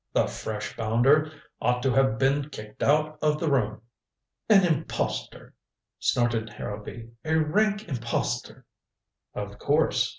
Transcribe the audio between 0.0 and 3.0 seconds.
The fresh bounder! Ought to have been kicked